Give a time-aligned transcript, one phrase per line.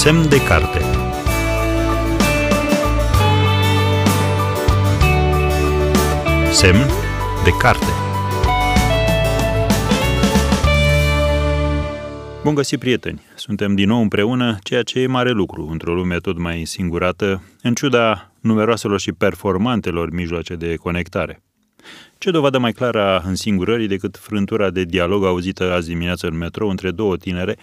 [0.00, 0.80] Semn de carte
[6.52, 6.86] Semn
[7.44, 7.84] de carte
[12.42, 13.20] Bun găsit, prieteni!
[13.34, 17.74] Suntem din nou împreună, ceea ce e mare lucru într-o lume tot mai singurată, în
[17.74, 21.42] ciuda numeroaselor și performantelor mijloace de conectare.
[22.18, 26.68] Ce dovadă mai clară a însingurării decât frântura de dialog auzită azi dimineață în metrou
[26.68, 27.56] între două tinere,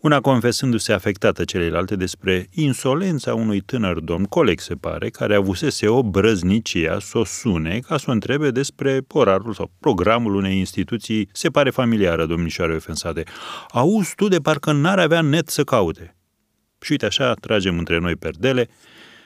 [0.00, 6.02] una confesându-se afectată celelalte despre insolența unui tânăr domn, coleg se pare, care avusese o
[6.02, 11.48] brăznicia să o sune ca să o întrebe despre orarul sau programul unei instituții, se
[11.48, 13.22] pare familiară domnișoare ofensate.
[13.70, 16.16] Auzi tu de parcă n-ar avea net să caute.
[16.80, 18.68] Și uite așa, tragem între noi perdele,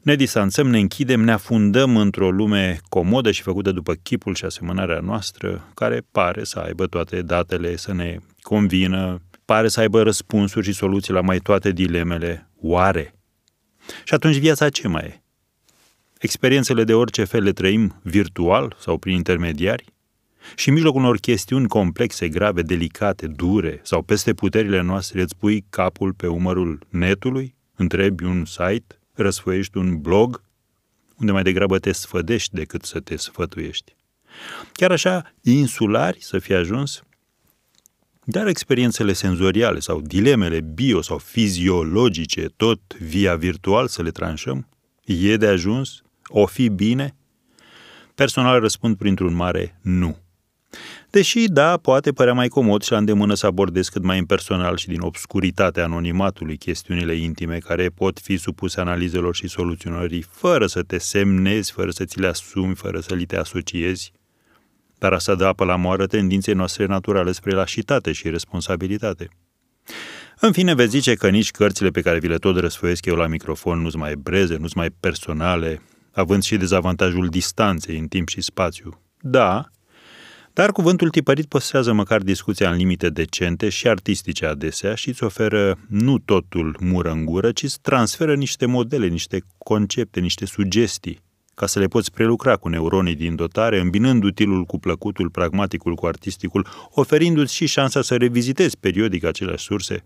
[0.00, 4.98] ne distanțăm, ne închidem, ne afundăm într-o lume comodă și făcută după chipul și asemănarea
[4.98, 10.72] noastră, care pare să aibă toate datele, să ne convină, pare să aibă răspunsuri și
[10.72, 12.50] soluții la mai toate dilemele.
[12.60, 13.14] Oare?
[14.04, 15.22] Și atunci viața ce mai e?
[16.18, 19.84] Experiențele de orice fel le trăim virtual sau prin intermediari?
[20.56, 25.64] Și în mijlocul unor chestiuni complexe, grave, delicate, dure sau peste puterile noastre îți pui
[25.70, 27.54] capul pe umărul netului?
[27.76, 28.98] Întrebi un site?
[29.12, 30.42] Răsfoiești un blog?
[31.16, 33.96] Unde mai degrabă te sfădești decât să te sfătuiești.
[34.72, 37.02] Chiar așa, insulari să fie ajuns,
[38.24, 44.68] dar experiențele senzoriale sau dilemele bio sau fiziologice, tot via virtual să le tranșăm?
[45.04, 46.02] E de ajuns?
[46.26, 47.16] O fi bine?
[48.14, 50.16] Personal răspund printr-un mare nu.
[51.10, 54.88] Deși, da, poate părea mai comod și la îndemână să abordez cât mai impersonal și
[54.88, 60.98] din obscuritatea anonimatului chestiunile intime care pot fi supuse analizelor și soluționării fără să te
[60.98, 64.12] semnezi, fără să ți le asumi, fără să li te asociezi,
[64.98, 69.28] dar asta dă apă la moară tendinței noastre naturale spre lașitate și responsabilitate.
[70.40, 73.26] În fine, veți zice că nici cărțile pe care vi le tot răsfoiesc eu la
[73.26, 75.82] microfon nu sunt mai breze, nu sunt mai personale,
[76.12, 79.02] având și dezavantajul distanței în timp și spațiu.
[79.20, 79.68] Da,
[80.52, 85.78] dar cuvântul tipărit păstrează măcar discuția în limite decente și artistice adesea și îți oferă
[85.88, 91.23] nu totul mură în gură, ci îți transferă niște modele, niște concepte, niște sugestii
[91.54, 96.06] ca să le poți prelucra cu neuronii din dotare, îmbinând utilul cu plăcutul, pragmaticul cu
[96.06, 100.04] artisticul, oferindu-ți și șansa să revizitezi periodic aceleași surse.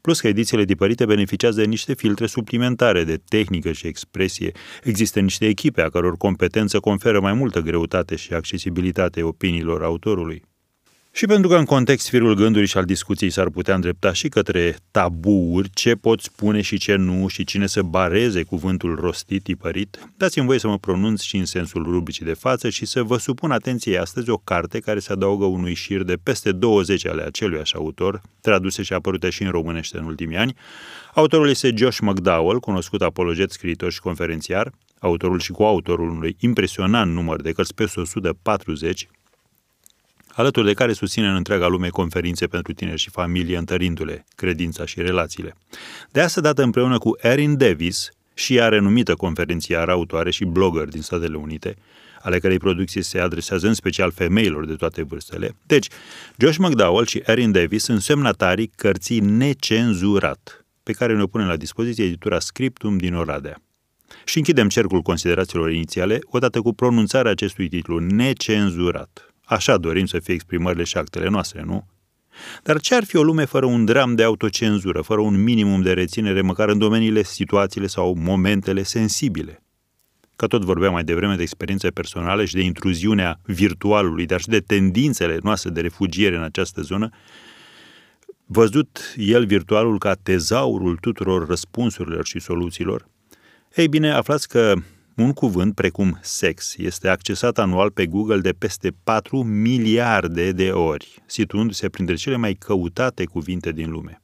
[0.00, 4.52] Plus că edițiile tipărite beneficiază de niște filtre suplimentare de tehnică și expresie.
[4.82, 10.42] Există niște echipe a căror competență conferă mai multă greutate și accesibilitate opiniilor autorului.
[11.16, 14.76] Și pentru că în context firul gândului și al discuției s-ar putea îndrepta și către
[14.90, 20.46] tabuuri, ce pot spune și ce nu și cine să bareze cuvântul rostit, tipărit, dați-mi
[20.46, 23.98] voie să mă pronunț și în sensul rubricii de față și să vă supun atenției
[23.98, 28.20] astăzi o carte care se adaugă unui șir de peste 20 ale acelui așa autor,
[28.40, 30.54] traduse și apărute și în românește în ultimii ani.
[31.14, 37.42] Autorul este Josh McDowell, cunoscut apologet, scriitor și conferențiar, autorul și coautorul unui impresionant număr
[37.42, 39.08] de cărți peste 140,
[40.34, 45.00] alături de care susține în întreaga lume conferințe pentru tineri și familie, întărindu-le credința și
[45.00, 45.56] relațiile.
[46.10, 51.02] De asta dată împreună cu Erin Davis, și ea renumită conferențiară, autoare și blogger din
[51.02, 51.76] Statele Unite,
[52.22, 55.56] ale cărei producție se adresează în special femeilor de toate vârstele.
[55.66, 55.88] Deci,
[56.38, 62.04] Josh McDowell și Erin Davis sunt semnatarii cărții Necenzurat, pe care ne punem la dispoziție
[62.04, 63.62] editura Scriptum din Oradea.
[64.24, 69.33] Și închidem cercul considerațiilor inițiale odată cu pronunțarea acestui titlu, Necenzurat.
[69.44, 71.86] Așa dorim să fie exprimările și actele noastre, nu?
[72.62, 75.92] Dar ce ar fi o lume fără un dram de autocenzură, fără un minimum de
[75.92, 79.62] reținere, măcar în domeniile, situațiile sau momentele sensibile?
[80.36, 84.60] Că tot vorbeam mai devreme de experiențe personale și de intruziunea virtualului, dar și de
[84.60, 87.08] tendințele noastre de refugiere în această zonă,
[88.46, 93.08] văzut el virtualul ca tezaurul tuturor răspunsurilor și soluțiilor,
[93.74, 94.74] ei bine, aflați că
[95.16, 101.22] un cuvânt precum sex este accesat anual pe Google de peste 4 miliarde de ori,
[101.26, 104.22] situându-se printre cele mai căutate cuvinte din lume.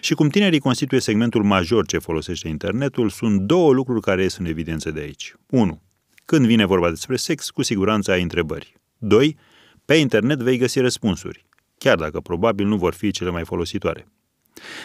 [0.00, 4.44] Și cum tinerii constituie segmentul major ce folosește internetul, sunt două lucruri care ies în
[4.44, 5.34] evidență de aici.
[5.50, 5.82] 1.
[6.24, 8.74] Când vine vorba despre sex, cu siguranță ai întrebări.
[8.98, 9.36] 2.
[9.84, 11.46] Pe internet vei găsi răspunsuri,
[11.78, 14.06] chiar dacă probabil nu vor fi cele mai folositoare.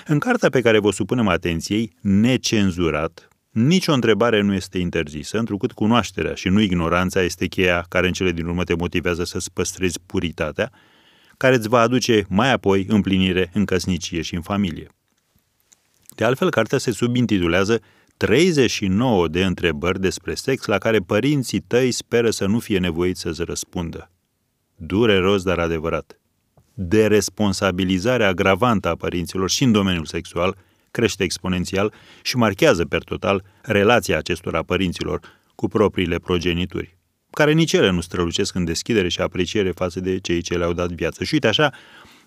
[0.07, 6.33] În cartea pe care vă supunem atenției, necenzurat, Nicio întrebare nu este interzisă, întrucât cunoașterea
[6.33, 10.71] și nu ignoranța este cheia care în cele din urmă te motivează să-ți păstrezi puritatea,
[11.37, 14.87] care îți va aduce mai apoi împlinire în căsnicie și în familie.
[16.15, 17.81] De altfel, cartea se subintitulează
[18.17, 23.43] 39 de întrebări despre sex la care părinții tăi speră să nu fie nevoiți să-ți
[23.43, 24.11] răspundă.
[24.75, 26.19] Dureros, dar adevărat.
[26.73, 30.57] De responsabilizarea agravantă a părinților și în domeniul sexual–
[30.91, 35.19] crește exponențial și marchează per total relația acestora părinților
[35.55, 36.97] cu propriile progenituri,
[37.31, 40.91] care nici ele nu strălucesc în deschidere și apreciere față de cei ce le-au dat
[40.91, 41.23] viață.
[41.23, 41.73] Și uite așa,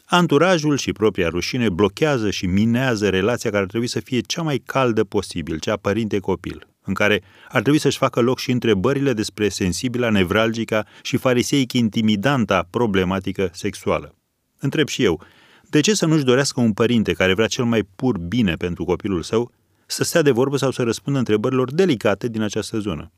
[0.04, 4.62] anturajul și propria rușine blochează și minează relația care ar trebui să fie cea mai
[4.66, 10.08] caldă posibil, cea părinte-copil, în care ar trebui să-și facă loc și întrebările despre sensibila,
[10.08, 14.14] nevralgica și fariseic intimidanta problematică sexuală.
[14.58, 15.22] Întreb și eu,
[15.70, 19.22] de ce să nu-și dorească un părinte care vrea cel mai pur bine pentru copilul
[19.22, 19.52] său
[19.86, 23.12] să stea de vorbă sau să răspundă întrebărilor delicate din această zonă?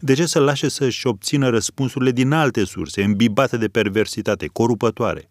[0.00, 5.30] De ce să lase să-și obțină răspunsurile din alte surse, îmbibate de perversitate, corupătoare?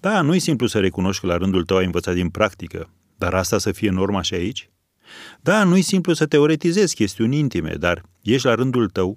[0.00, 3.58] Da, nu-i simplu să recunoști că la rândul tău ai învățat din practică, dar asta
[3.58, 4.70] să fie norma și aici?
[5.40, 9.16] Da, nu-i simplu să teoretizezi chestiuni intime, dar ești la rândul tău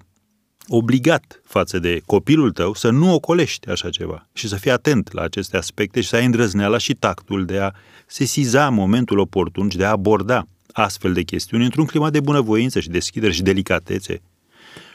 [0.68, 5.22] obligat față de copilul tău să nu ocolești așa ceva și să fii atent la
[5.22, 7.70] aceste aspecte și să ai îndrăzneala și tactul de a
[8.06, 12.88] sesiza momentul oportun și de a aborda astfel de chestiuni într-un climat de bunăvoință și
[12.88, 14.22] deschidere și delicatețe,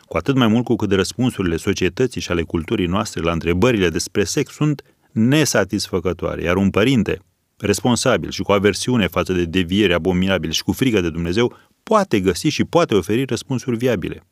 [0.06, 4.24] cu atât mai mult cu cât răspunsurile societății și ale culturii noastre la întrebările despre
[4.24, 7.20] sex sunt nesatisfăcătoare, iar un părinte
[7.58, 12.48] responsabil și cu aversiune față de deviere abominabile și cu frică de Dumnezeu poate găsi
[12.48, 14.26] și poate oferi răspunsuri viabile.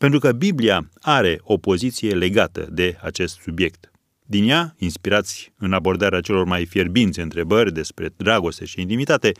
[0.00, 3.90] Pentru că Biblia are o poziție legată de acest subiect.
[4.26, 9.32] Din ea, inspirați în abordarea celor mai fierbinți întrebări despre dragoste și intimitate,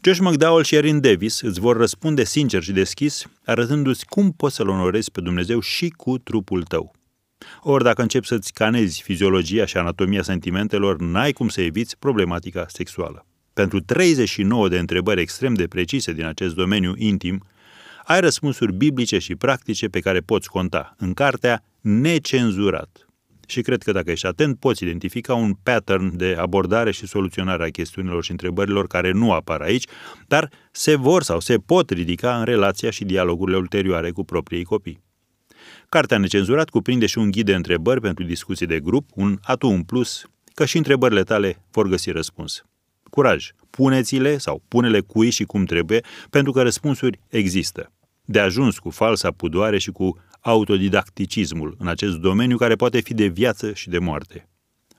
[0.00, 4.68] Josh McDowell și Erin Davis îți vor răspunde sincer și deschis, arătându-ți cum poți să-L
[4.68, 6.92] onorezi pe Dumnezeu și cu trupul tău.
[7.62, 13.26] Ori dacă începi să-ți scanezi fiziologia și anatomia sentimentelor, n-ai cum să eviți problematica sexuală.
[13.52, 17.44] Pentru 39 de întrebări extrem de precise din acest domeniu intim,
[18.06, 23.06] ai răspunsuri biblice și practice pe care poți conta în cartea Necenzurat.
[23.46, 27.70] Și cred că dacă ești atent, poți identifica un pattern de abordare și soluționare a
[27.70, 29.86] chestiunilor și întrebărilor care nu apar aici,
[30.26, 35.02] dar se vor sau se pot ridica în relația și dialogurile ulterioare cu proprii copii.
[35.88, 39.82] Cartea Necenzurat cuprinde și un ghid de întrebări pentru discuții de grup, un atu în
[39.82, 40.24] plus,
[40.54, 42.64] că și întrebările tale vor găsi răspuns.
[43.10, 43.50] Curaj!
[43.70, 46.00] Puneți-le sau pune-le cui și cum trebuie,
[46.30, 47.92] pentru că răspunsuri există.
[48.28, 53.26] De ajuns cu falsa pudoare și cu autodidacticismul în acest domeniu care poate fi de
[53.26, 54.48] viață și de moarte.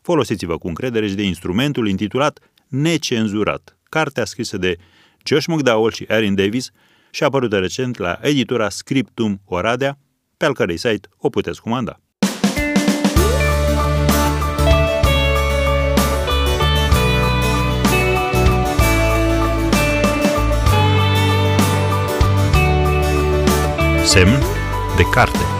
[0.01, 4.77] Folosiți-vă cu încredere și de instrumentul intitulat Necenzurat, cartea scrisă de
[5.25, 6.71] Josh McDowell și Erin Davis
[7.11, 9.97] și apărută recent la editura Scriptum Oradea,
[10.37, 11.99] pe al cărei site o puteți comanda.
[24.17, 24.39] Semn
[24.97, 25.56] de carte